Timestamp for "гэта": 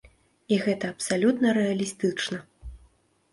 0.63-0.89